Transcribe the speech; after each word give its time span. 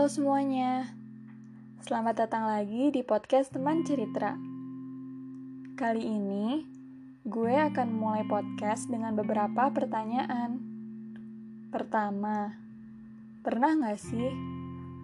Halo 0.00 0.08
semuanya, 0.08 0.88
selamat 1.84 2.24
datang 2.24 2.48
lagi 2.48 2.88
di 2.88 3.04
podcast 3.04 3.52
Teman 3.52 3.84
Cerita. 3.84 4.32
Kali 5.76 6.00
ini, 6.00 6.64
gue 7.28 7.52
akan 7.52 8.00
mulai 8.00 8.24
podcast 8.24 8.88
dengan 8.88 9.12
beberapa 9.12 9.68
pertanyaan. 9.68 10.56
Pertama, 11.68 12.48
pernah 13.44 13.76
gak 13.76 14.00
sih 14.00 14.32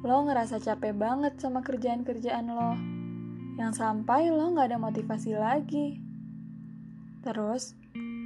lo 0.01 0.17
ngerasa 0.33 0.65
capek 0.65 0.97
banget 0.97 1.45
sama 1.45 1.61
kerjaan-kerjaan 1.61 2.49
lo, 2.49 2.73
yang 3.61 3.77
sampai 3.77 4.33
lo 4.33 4.49
gak 4.57 4.73
ada 4.73 4.81
motivasi 4.81 5.37
lagi? 5.37 6.01
Terus, 7.21 7.77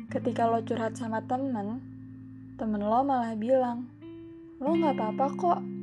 ketika 0.07 0.47
lo 0.47 0.63
curhat 0.63 0.95
sama 0.95 1.19
temen, 1.27 1.83
temen 2.55 2.79
lo 2.79 3.03
malah 3.03 3.35
bilang, 3.35 3.91
lo 4.63 4.71
gak 4.79 4.95
apa-apa 4.95 5.27
kok, 5.35 5.80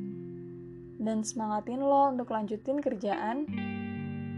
dan 0.98 1.22
semangatin 1.22 1.78
lo 1.78 2.10
untuk 2.10 2.34
lanjutin 2.34 2.82
kerjaan 2.82 3.46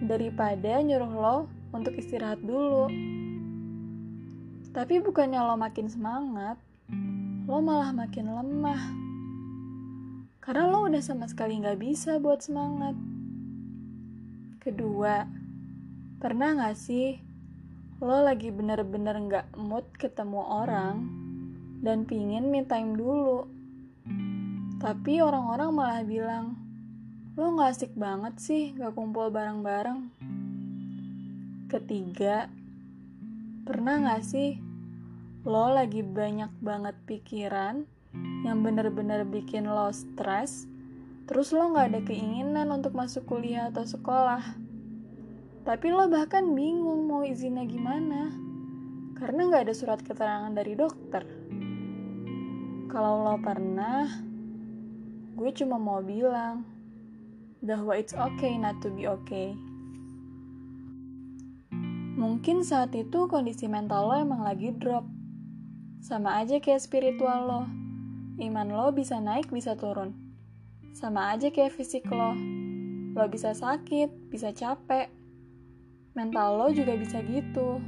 daripada 0.04 0.80
nyuruh 0.84 1.12
lo 1.12 1.36
untuk 1.72 1.96
istirahat 1.96 2.40
dulu. 2.44 2.88
Tapi 4.70 5.02
bukannya 5.02 5.40
lo 5.42 5.58
makin 5.58 5.90
semangat, 5.90 6.60
lo 7.48 7.58
malah 7.58 7.90
makin 7.90 8.30
lemah. 8.30 8.82
Karena 10.38 10.70
lo 10.70 10.86
udah 10.86 11.02
sama 11.02 11.26
sekali 11.26 11.58
gak 11.58 11.80
bisa 11.80 12.22
buat 12.22 12.44
semangat. 12.44 12.94
Kedua, 14.60 15.26
pernah 16.20 16.54
gak 16.54 16.76
sih 16.78 17.18
lo 18.00 18.24
lagi 18.24 18.48
bener-bener 18.48 19.16
gak 19.28 19.48
mood 19.60 19.84
ketemu 20.00 20.40
orang 20.40 20.96
dan 21.84 22.04
pingin 22.08 22.48
me 22.48 22.64
time 22.64 22.96
dulu? 22.96 23.59
Tapi 24.80 25.20
orang-orang 25.20 25.70
malah 25.76 26.00
bilang, 26.00 26.56
lo 27.36 27.52
gak 27.52 27.76
asik 27.76 27.92
banget 28.00 28.40
sih 28.40 28.72
gak 28.72 28.96
kumpul 28.96 29.28
bareng-bareng. 29.28 30.08
Ketiga, 31.68 32.48
pernah 33.68 34.00
gak 34.00 34.24
sih 34.24 34.56
lo 35.44 35.68
lagi 35.68 36.00
banyak 36.00 36.48
banget 36.64 36.96
pikiran 37.04 37.84
yang 38.40 38.64
bener-bener 38.64 39.28
bikin 39.28 39.68
lo 39.68 39.92
stres, 39.92 40.64
terus 41.28 41.52
lo 41.52 41.76
gak 41.76 41.92
ada 41.92 42.00
keinginan 42.00 42.72
untuk 42.72 42.96
masuk 42.96 43.28
kuliah 43.28 43.68
atau 43.68 43.84
sekolah. 43.84 44.40
Tapi 45.60 45.92
lo 45.92 46.08
bahkan 46.08 46.56
bingung 46.56 47.04
mau 47.04 47.20
izinnya 47.20 47.68
gimana, 47.68 48.32
karena 49.20 49.44
gak 49.52 49.68
ada 49.68 49.74
surat 49.76 50.00
keterangan 50.00 50.56
dari 50.56 50.72
dokter. 50.72 51.28
Kalau 52.88 53.28
lo 53.28 53.36
pernah, 53.44 54.29
gue 55.34 55.50
cuma 55.54 55.78
mau 55.78 56.02
bilang 56.02 56.66
bahwa 57.60 57.92
it's 57.94 58.16
okay 58.16 58.56
not 58.56 58.80
to 58.80 58.88
be 58.92 59.04
okay. 59.04 59.52
Mungkin 62.20 62.60
saat 62.60 62.92
itu 62.92 63.30
kondisi 63.32 63.64
mental 63.64 64.12
lo 64.12 64.14
emang 64.16 64.44
lagi 64.44 64.76
drop. 64.76 65.08
Sama 66.04 66.40
aja 66.40 66.60
kayak 66.60 66.84
spiritual 66.84 67.48
lo. 67.48 67.62
Iman 68.40 68.72
lo 68.72 68.92
bisa 68.92 69.20
naik, 69.20 69.48
bisa 69.52 69.76
turun. 69.76 70.12
Sama 70.92 71.32
aja 71.32 71.48
kayak 71.48 71.72
fisik 71.76 72.04
lo. 72.08 72.36
Lo 73.16 73.24
bisa 73.28 73.56
sakit, 73.56 74.32
bisa 74.32 74.52
capek. 74.52 75.08
Mental 76.12 76.60
lo 76.60 76.68
juga 76.72 76.96
bisa 76.96 77.24
gitu. 77.24 77.80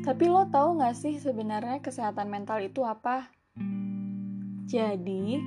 Tapi 0.00 0.24
lo 0.26 0.48
tahu 0.48 0.82
gak 0.82 0.96
sih 0.96 1.20
sebenarnya 1.20 1.78
kesehatan 1.78 2.26
mental 2.26 2.58
itu 2.64 2.82
apa? 2.82 3.30
Jadi, 4.70 5.42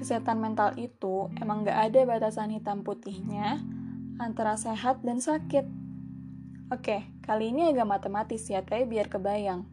kesehatan 0.00 0.40
mental 0.40 0.72
itu 0.80 1.28
emang 1.36 1.68
gak 1.68 1.92
ada 1.92 2.00
batasan 2.08 2.48
hitam 2.48 2.80
putihnya 2.80 3.60
antara 4.16 4.56
sehat 4.56 5.04
dan 5.04 5.20
sakit. 5.20 5.68
Oke, 6.72 7.04
kali 7.20 7.52
ini 7.52 7.68
agak 7.68 7.84
matematis 7.84 8.48
ya, 8.48 8.64
tapi 8.64 8.88
biar 8.88 9.12
kebayang. 9.12 9.68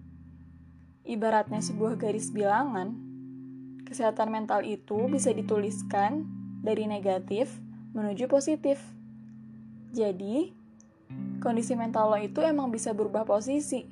Ibaratnya 1.07 1.63
sebuah 1.63 1.95
garis 1.95 2.35
bilangan, 2.35 2.91
kesehatan 3.87 4.27
mental 4.27 4.67
itu 4.67 5.07
bisa 5.07 5.31
dituliskan 5.31 6.27
dari 6.59 6.83
negatif 6.83 7.47
menuju 7.95 8.27
positif. 8.27 8.83
Jadi, 9.95 10.51
kondisi 11.39 11.79
mental 11.79 12.11
lo 12.11 12.19
itu 12.19 12.43
emang 12.43 12.75
bisa 12.75 12.91
berubah 12.91 13.23
posisi. 13.23 13.87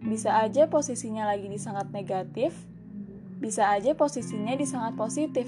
Bisa 0.00 0.40
aja 0.40 0.64
posisinya 0.72 1.28
lagi 1.28 1.44
di 1.44 1.60
sangat 1.60 1.92
negatif, 1.92 2.56
bisa 3.38 3.70
aja 3.70 3.94
posisinya 3.94 4.54
di 4.58 4.66
sangat 4.66 4.98
positif, 4.98 5.46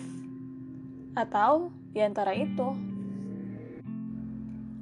atau 1.15 1.75
di 1.91 2.01
antara 2.01 2.35
itu. 2.35 2.75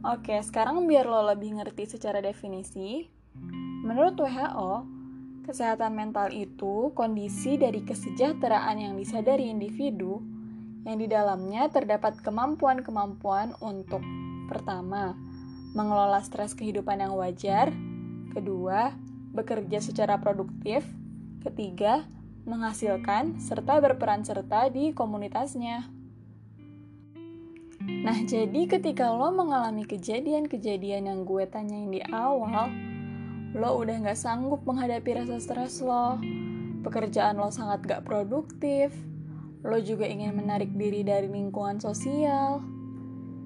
Oke, 0.04 0.38
sekarang 0.44 0.86
biar 0.86 1.08
lo 1.08 1.26
lebih 1.26 1.58
ngerti 1.58 1.98
secara 1.98 2.22
definisi, 2.22 3.08
menurut 3.82 4.14
WHO, 4.14 4.86
kesehatan 5.48 5.96
mental 5.96 6.30
itu 6.30 6.92
kondisi 6.92 7.56
dari 7.56 7.82
kesejahteraan 7.82 8.76
yang 8.78 8.94
disadari 9.00 9.48
individu 9.48 10.20
yang 10.86 11.00
di 11.00 11.08
dalamnya 11.10 11.68
terdapat 11.72 12.20
kemampuan-kemampuan 12.22 13.56
untuk 13.58 14.00
pertama, 14.46 15.12
mengelola 15.76 16.22
stres 16.24 16.56
kehidupan 16.56 17.02
yang 17.02 17.12
wajar, 17.18 17.74
kedua, 18.32 18.94
bekerja 19.34 19.82
secara 19.82 20.16
produktif, 20.16 20.86
ketiga, 21.44 22.06
menghasilkan, 22.48 23.36
serta 23.38 23.78
berperan 23.78 24.24
serta 24.24 24.72
di 24.72 24.96
komunitasnya. 24.96 25.86
Nah, 27.88 28.18
jadi 28.24 28.66
ketika 28.66 29.12
lo 29.12 29.30
mengalami 29.30 29.86
kejadian-kejadian 29.86 31.08
yang 31.08 31.20
gue 31.22 31.44
tanyain 31.46 31.92
di 31.92 32.00
awal, 32.08 32.72
lo 33.56 33.80
udah 33.80 34.02
gak 34.04 34.18
sanggup 34.18 34.64
menghadapi 34.66 35.24
rasa 35.24 35.40
stres 35.40 35.80
lo, 35.80 36.20
pekerjaan 36.84 37.40
lo 37.40 37.48
sangat 37.48 37.84
gak 37.86 38.04
produktif, 38.04 38.92
lo 39.64 39.78
juga 39.80 40.04
ingin 40.04 40.36
menarik 40.36 40.72
diri 40.74 41.04
dari 41.04 41.28
lingkungan 41.30 41.80
sosial. 41.80 42.60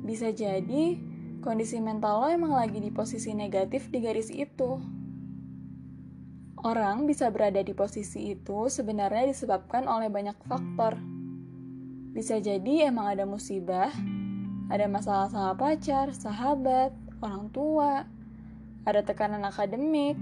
Bisa 0.02 0.34
jadi, 0.34 0.98
kondisi 1.38 1.78
mental 1.78 2.24
lo 2.24 2.28
emang 2.30 2.54
lagi 2.54 2.82
di 2.82 2.90
posisi 2.90 3.34
negatif 3.34 3.90
di 3.90 3.98
garis 4.02 4.30
itu. 4.30 5.01
Orang 6.62 7.10
bisa 7.10 7.26
berada 7.34 7.58
di 7.58 7.74
posisi 7.74 8.30
itu 8.30 8.70
sebenarnya 8.70 9.34
disebabkan 9.34 9.90
oleh 9.90 10.06
banyak 10.06 10.38
faktor. 10.46 10.94
Bisa 12.14 12.38
jadi 12.38 12.86
emang 12.86 13.10
ada 13.10 13.26
musibah, 13.26 13.90
ada 14.70 14.86
masalah 14.86 15.26
sama 15.26 15.58
pacar, 15.58 16.14
sahabat, 16.14 16.94
orang 17.18 17.50
tua, 17.50 18.06
ada 18.86 19.02
tekanan 19.02 19.42
akademik, 19.42 20.14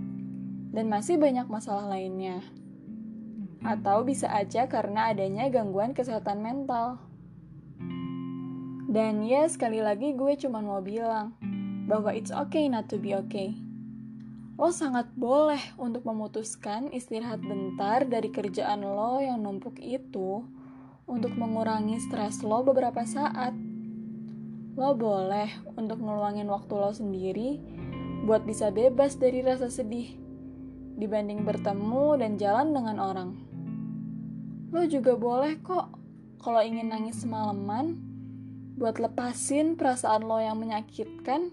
dan 0.72 0.88
masih 0.88 1.20
banyak 1.20 1.44
masalah 1.44 1.84
lainnya. 1.92 2.40
Atau 3.60 4.08
bisa 4.08 4.32
aja 4.32 4.64
karena 4.64 5.12
adanya 5.12 5.44
gangguan 5.52 5.92
kesehatan 5.92 6.40
mental. 6.40 7.04
Dan 8.88 9.28
ya, 9.28 9.44
sekali 9.44 9.84
lagi 9.84 10.16
gue 10.16 10.40
cuma 10.40 10.64
mau 10.64 10.80
bilang 10.80 11.36
bahwa 11.84 12.16
it's 12.16 12.32
okay 12.32 12.64
not 12.64 12.88
to 12.88 12.96
be 12.96 13.12
okay 13.12 13.52
lo 14.60 14.68
sangat 14.76 15.08
boleh 15.16 15.72
untuk 15.80 16.04
memutuskan 16.04 16.92
istirahat 16.92 17.40
bentar 17.40 18.04
dari 18.04 18.28
kerjaan 18.28 18.84
lo 18.84 19.16
yang 19.16 19.40
numpuk 19.40 19.80
itu 19.80 20.44
untuk 21.08 21.32
mengurangi 21.32 21.96
stres 21.96 22.44
lo 22.44 22.60
beberapa 22.60 23.00
saat. 23.08 23.56
Lo 24.76 24.92
boleh 24.92 25.48
untuk 25.80 26.04
ngeluangin 26.04 26.44
waktu 26.52 26.76
lo 26.76 26.92
sendiri 26.92 27.56
buat 28.28 28.44
bisa 28.44 28.68
bebas 28.68 29.16
dari 29.16 29.40
rasa 29.40 29.72
sedih 29.72 30.12
dibanding 31.00 31.48
bertemu 31.48 32.20
dan 32.20 32.36
jalan 32.36 32.76
dengan 32.76 32.96
orang. 33.00 33.30
Lo 34.76 34.84
juga 34.84 35.16
boleh 35.16 35.56
kok 35.64 35.88
kalau 36.36 36.60
ingin 36.60 36.92
nangis 36.92 37.24
semalaman 37.24 37.96
buat 38.76 39.00
lepasin 39.00 39.80
perasaan 39.80 40.28
lo 40.28 40.36
yang 40.36 40.60
menyakitkan 40.60 41.48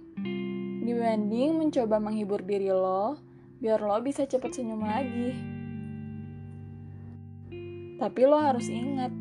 dibanding 0.88 1.60
mencoba 1.60 2.00
menghibur 2.00 2.40
diri 2.48 2.72
lo 2.72 3.20
biar 3.60 3.84
lo 3.84 4.00
bisa 4.00 4.24
cepet 4.24 4.56
senyum 4.56 4.86
lagi. 4.86 5.36
Tapi 7.98 8.22
lo 8.24 8.38
harus 8.40 8.70
ingat 8.70 9.12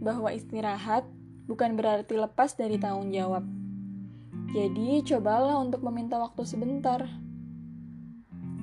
bahwa 0.00 0.32
istirahat 0.32 1.04
bukan 1.46 1.76
berarti 1.76 2.16
lepas 2.16 2.56
dari 2.56 2.80
tanggung 2.80 3.12
jawab. 3.12 3.44
Jadi 4.56 5.04
cobalah 5.04 5.60
untuk 5.60 5.84
meminta 5.84 6.16
waktu 6.16 6.42
sebentar. 6.48 7.04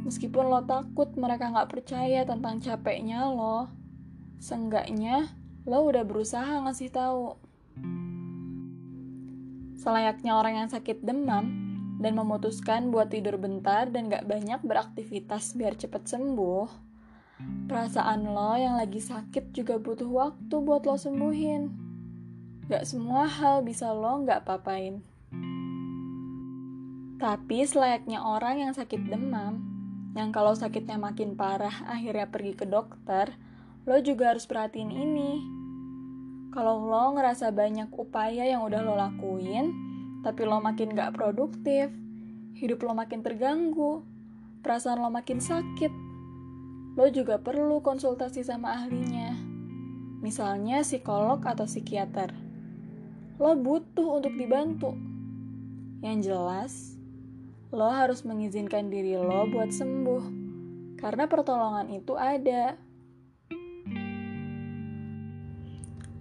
Meskipun 0.06 0.50
lo 0.50 0.66
takut 0.66 1.14
mereka 1.18 1.50
nggak 1.54 1.70
percaya 1.70 2.26
tentang 2.26 2.62
capeknya 2.62 3.30
lo, 3.30 3.70
seenggaknya 4.42 5.34
lo 5.66 5.86
udah 5.86 6.06
berusaha 6.06 6.62
ngasih 6.66 6.90
tahu. 6.90 7.38
Selayaknya 9.78 10.38
orang 10.38 10.66
yang 10.66 10.70
sakit 10.70 11.06
demam, 11.06 11.65
dan 12.06 12.22
memutuskan 12.22 12.94
buat 12.94 13.10
tidur 13.10 13.42
bentar 13.42 13.90
dan 13.90 14.14
gak 14.14 14.30
banyak 14.30 14.62
beraktivitas 14.62 15.58
biar 15.58 15.74
cepet 15.74 16.06
sembuh, 16.06 16.70
perasaan 17.66 18.30
lo 18.30 18.54
yang 18.54 18.78
lagi 18.78 19.02
sakit 19.02 19.50
juga 19.58 19.82
butuh 19.82 20.06
waktu 20.06 20.54
buat 20.62 20.86
lo 20.86 21.02
sembuhin. 21.02 21.74
Gak 22.70 22.86
semua 22.86 23.26
hal 23.26 23.66
bisa 23.66 23.90
lo 23.90 24.22
gak 24.22 24.46
papain. 24.46 25.02
Tapi 27.18 27.66
selayaknya 27.66 28.22
orang 28.22 28.70
yang 28.70 28.78
sakit 28.78 29.02
demam, 29.10 29.66
yang 30.14 30.30
kalau 30.30 30.54
sakitnya 30.54 31.02
makin 31.02 31.34
parah 31.34 31.90
akhirnya 31.90 32.30
pergi 32.30 32.54
ke 32.54 32.70
dokter, 32.70 33.34
lo 33.90 33.98
juga 34.06 34.30
harus 34.30 34.46
perhatiin 34.46 34.94
ini. 34.94 35.32
Kalau 36.54 36.86
lo 36.86 37.18
ngerasa 37.18 37.50
banyak 37.50 37.90
upaya 37.98 38.46
yang 38.46 38.62
udah 38.62 38.86
lo 38.86 38.94
lakuin, 38.94 39.95
tapi 40.26 40.42
lo 40.42 40.58
makin 40.58 40.98
gak 40.98 41.14
produktif, 41.14 41.94
hidup 42.58 42.82
lo 42.82 42.98
makin 42.98 43.22
terganggu, 43.22 44.02
perasaan 44.66 44.98
lo 44.98 45.14
makin 45.14 45.38
sakit, 45.38 45.94
lo 46.98 47.06
juga 47.14 47.38
perlu 47.38 47.86
konsultasi 47.86 48.42
sama 48.42 48.74
ahlinya. 48.74 49.38
Misalnya 50.26 50.82
psikolog 50.82 51.46
atau 51.46 51.70
psikiater. 51.70 52.34
Lo 53.38 53.54
butuh 53.54 54.18
untuk 54.18 54.34
dibantu. 54.34 54.98
Yang 56.02 56.18
jelas, 56.26 56.74
lo 57.70 57.86
harus 57.94 58.26
mengizinkan 58.26 58.90
diri 58.90 59.14
lo 59.22 59.46
buat 59.46 59.70
sembuh. 59.70 60.24
Karena 60.98 61.30
pertolongan 61.30 61.94
itu 61.94 62.18
ada. 62.18 62.82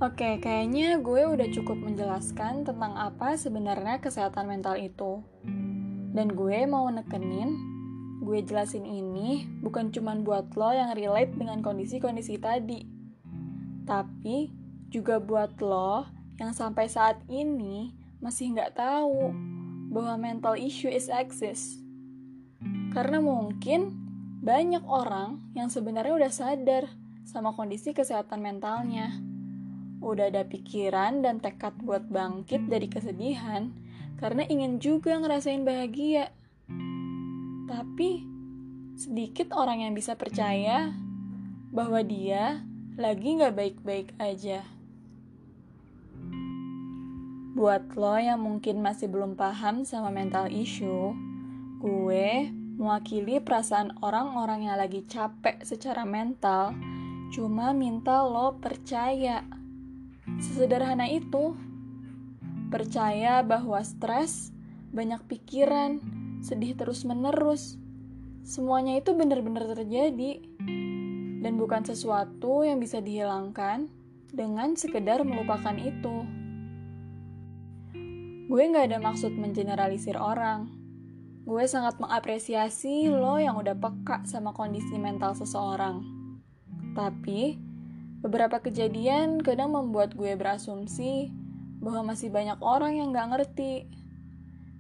Oke, 0.04 0.36
kayaknya 0.36 1.00
gue 1.00 1.24
udah 1.24 1.48
cukup 1.48 1.80
menjelaskan 1.80 2.68
tentang 2.68 2.92
apa 2.92 3.40
sebenarnya 3.40 4.04
kesehatan 4.04 4.44
mental 4.44 4.76
itu. 4.76 5.24
Dan 6.12 6.28
gue 6.36 6.68
mau 6.68 6.84
nekenin, 6.92 7.56
gue 8.20 8.44
jelasin 8.44 8.84
ini 8.84 9.48
bukan 9.64 9.88
cuma 9.96 10.12
buat 10.20 10.52
lo 10.60 10.76
yang 10.76 10.92
relate 10.92 11.32
dengan 11.32 11.64
kondisi-kondisi 11.64 12.36
tadi. 12.36 12.84
Tapi 13.88 14.52
juga 14.92 15.24
buat 15.24 15.56
lo 15.64 16.04
yang 16.36 16.52
sampai 16.52 16.84
saat 16.84 17.24
ini 17.32 17.96
masih 18.20 18.52
nggak 18.52 18.76
tahu 18.76 19.32
bahwa 19.88 20.20
mental 20.20 20.60
issue 20.60 20.92
is 20.92 21.08
exist. 21.08 21.80
Karena 22.92 23.24
mungkin 23.24 23.96
banyak 24.44 24.84
orang 24.84 25.48
yang 25.56 25.72
sebenarnya 25.72 26.12
udah 26.12 26.28
sadar 26.28 26.92
sama 27.24 27.56
kondisi 27.56 27.96
kesehatan 27.96 28.44
mentalnya 28.44 29.32
udah 30.04 30.28
ada 30.28 30.44
pikiran 30.44 31.24
dan 31.24 31.40
tekad 31.40 31.72
buat 31.80 32.04
bangkit 32.12 32.68
dari 32.68 32.92
kesedihan 32.92 33.72
karena 34.20 34.44
ingin 34.44 34.76
juga 34.78 35.16
ngerasain 35.16 35.64
bahagia. 35.64 36.30
Tapi 37.64 38.22
sedikit 38.94 39.50
orang 39.56 39.82
yang 39.88 39.92
bisa 39.96 40.14
percaya 40.14 40.92
bahwa 41.74 42.04
dia 42.04 42.62
lagi 42.94 43.34
gak 43.34 43.58
baik-baik 43.58 44.14
aja. 44.22 44.62
Buat 47.54 47.94
lo 47.98 48.18
yang 48.18 48.42
mungkin 48.42 48.82
masih 48.82 49.10
belum 49.10 49.34
paham 49.34 49.82
sama 49.86 50.10
mental 50.10 50.50
issue, 50.50 51.14
gue 51.82 52.50
mewakili 52.78 53.38
perasaan 53.38 53.94
orang-orang 54.02 54.66
yang 54.66 54.78
lagi 54.78 55.06
capek 55.06 55.62
secara 55.62 56.02
mental, 56.02 56.74
cuma 57.30 57.70
minta 57.70 58.26
lo 58.26 58.58
percaya 58.58 59.46
Sesederhana 60.40 61.10
itu. 61.10 61.54
Percaya 62.72 63.44
bahwa 63.46 63.78
stres, 63.86 64.50
banyak 64.90 65.22
pikiran, 65.30 66.02
sedih 66.42 66.74
terus-menerus, 66.74 67.78
semuanya 68.42 68.98
itu 68.98 69.14
benar-benar 69.16 69.64
terjadi 69.72 70.42
dan 71.44 71.60
bukan 71.60 71.84
sesuatu 71.84 72.64
yang 72.64 72.80
bisa 72.80 73.04
dihilangkan 73.04 73.88
dengan 74.32 74.74
sekedar 74.74 75.22
melupakan 75.22 75.76
itu. 75.76 76.26
Gue 78.44 78.68
gak 78.68 78.92
ada 78.92 79.00
maksud 79.00 79.32
mengeneralisir 79.32 80.20
orang. 80.20 80.68
Gue 81.44 81.64
sangat 81.68 81.96
mengapresiasi 82.00 83.08
lo 83.08 83.40
yang 83.40 83.56
udah 83.56 83.76
peka 83.76 84.24
sama 84.28 84.52
kondisi 84.52 84.96
mental 85.00 85.36
seseorang. 85.36 86.04
Tapi, 86.92 87.56
Beberapa 88.24 88.64
kejadian 88.64 89.44
kadang 89.44 89.76
membuat 89.76 90.16
gue 90.16 90.32
berasumsi 90.32 91.28
bahwa 91.84 92.16
masih 92.16 92.32
banyak 92.32 92.56
orang 92.64 92.96
yang 92.96 93.12
gak 93.12 93.36
ngerti. 93.36 93.84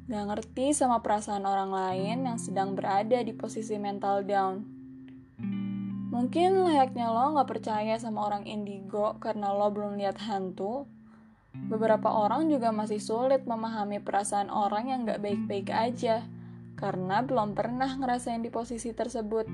Gak 0.08 0.32
ngerti 0.32 0.72
sama 0.72 1.04
perasaan 1.04 1.44
orang 1.44 1.68
lain 1.68 2.24
yang 2.24 2.40
sedang 2.40 2.72
berada 2.72 3.20
di 3.20 3.36
posisi 3.36 3.76
mental 3.76 4.24
down. 4.24 4.64
Mungkin 6.08 6.64
layaknya 6.64 7.12
lo 7.12 7.36
gak 7.36 7.52
percaya 7.52 8.00
sama 8.00 8.24
orang 8.24 8.48
indigo 8.48 9.20
karena 9.20 9.52
lo 9.52 9.68
belum 9.68 10.00
lihat 10.00 10.24
hantu. 10.24 10.88
Beberapa 11.52 12.16
orang 12.16 12.48
juga 12.48 12.72
masih 12.72 12.96
sulit 12.96 13.44
memahami 13.44 14.00
perasaan 14.00 14.48
orang 14.48 14.88
yang 14.88 15.04
gak 15.04 15.20
baik-baik 15.20 15.68
aja 15.68 16.24
karena 16.80 17.20
belum 17.20 17.52
pernah 17.52 17.92
ngerasain 17.92 18.40
di 18.40 18.48
posisi 18.48 18.96
tersebut. 18.96 19.44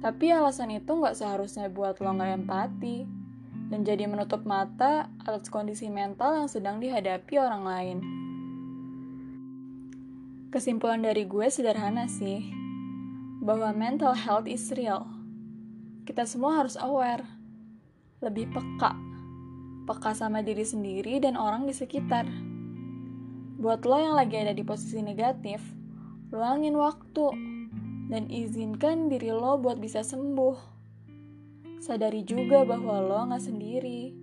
Tapi 0.00 0.28
alasan 0.28 0.76
itu 0.76 0.92
nggak 0.92 1.16
seharusnya 1.16 1.72
buat 1.72 1.98
lo 2.04 2.12
nggak 2.12 2.44
empati 2.44 2.96
dan 3.72 3.82
jadi 3.82 4.06
menutup 4.06 4.46
mata 4.46 5.10
atas 5.24 5.50
kondisi 5.50 5.90
mental 5.90 6.38
yang 6.38 6.48
sedang 6.48 6.78
dihadapi 6.78 7.34
orang 7.40 7.62
lain. 7.66 7.98
Kesimpulan 10.54 11.02
dari 11.02 11.26
gue 11.26 11.46
sederhana 11.50 12.06
sih, 12.06 12.46
bahwa 13.42 13.74
mental 13.74 14.14
health 14.14 14.46
is 14.46 14.70
real. 14.72 15.04
Kita 16.06 16.22
semua 16.22 16.62
harus 16.62 16.78
aware, 16.78 17.26
lebih 18.22 18.48
peka, 18.54 18.94
peka 19.90 20.14
sama 20.14 20.40
diri 20.40 20.62
sendiri 20.62 21.18
dan 21.18 21.34
orang 21.34 21.66
di 21.66 21.74
sekitar. 21.74 22.24
Buat 23.58 23.82
lo 23.82 23.98
yang 23.98 24.14
lagi 24.14 24.38
ada 24.38 24.54
di 24.54 24.62
posisi 24.62 25.02
negatif, 25.02 25.58
luangin 26.30 26.78
waktu 26.78 27.55
dan 28.06 28.30
izinkan 28.30 29.10
diri 29.10 29.34
lo 29.34 29.58
buat 29.58 29.82
bisa 29.82 30.06
sembuh. 30.06 30.74
Sadari 31.82 32.22
juga 32.22 32.62
bahwa 32.62 33.02
lo 33.02 33.18
gak 33.30 33.42
sendiri. 33.42 34.14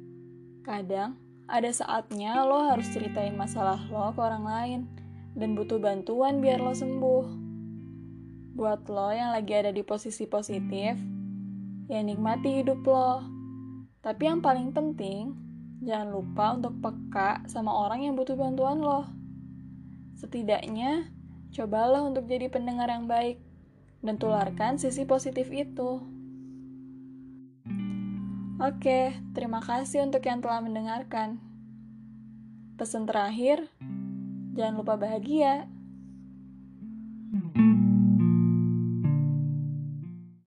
Kadang, 0.63 1.19
ada 1.47 1.69
saatnya 1.69 2.47
lo 2.47 2.71
harus 2.71 2.87
ceritain 2.95 3.35
masalah 3.35 3.79
lo 3.91 4.15
ke 4.15 4.19
orang 4.23 4.45
lain 4.47 4.81
dan 5.35 5.55
butuh 5.59 5.79
bantuan 5.79 6.39
biar 6.39 6.63
lo 6.63 6.71
sembuh. 6.71 7.25
Buat 8.55 8.87
lo 8.87 9.11
yang 9.11 9.35
lagi 9.35 9.53
ada 9.53 9.71
di 9.73 9.83
posisi 9.83 10.23
positif, 10.29 10.95
ya 11.91 11.99
nikmati 11.99 12.63
hidup 12.63 12.79
lo. 12.87 13.25
Tapi 13.99 14.23
yang 14.27 14.39
paling 14.39 14.71
penting, 14.71 15.35
jangan 15.83 16.09
lupa 16.15 16.55
untuk 16.55 16.79
peka 16.79 17.43
sama 17.51 17.71
orang 17.71 18.07
yang 18.07 18.15
butuh 18.15 18.39
bantuan 18.39 18.79
lo. 18.79 19.03
Setidaknya, 20.15 21.11
cobalah 21.51 22.05
untuk 22.07 22.29
jadi 22.29 22.47
pendengar 22.47 22.87
yang 22.87 23.09
baik 23.09 23.41
dan 24.03 24.19
tularkan 24.19 24.75
sisi 24.75 25.07
positif 25.07 25.47
itu. 25.49 26.03
Oke, 28.59 29.15
terima 29.33 29.63
kasih 29.63 30.05
untuk 30.05 30.23
yang 30.27 30.43
telah 30.43 30.59
mendengarkan. 30.61 31.39
Pesan 32.75 33.07
terakhir, 33.07 33.71
jangan 34.53 34.83
lupa 34.83 34.99
bahagia. 34.99 35.65
thank 37.33 37.57
you 37.57 37.92